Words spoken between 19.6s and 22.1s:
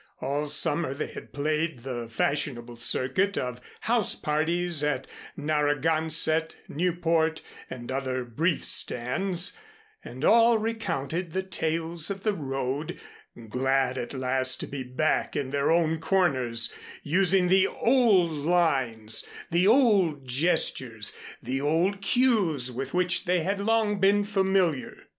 old gestures, the old